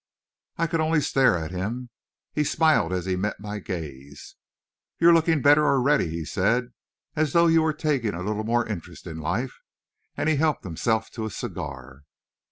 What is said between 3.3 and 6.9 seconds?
my gaze. "You're looking better already," he said,